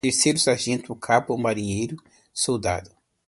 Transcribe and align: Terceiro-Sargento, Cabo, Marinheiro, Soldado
Terceiro-Sargento, 0.03 0.95
Cabo, 0.95 1.37
Marinheiro, 1.37 1.95
Soldado 2.33 2.89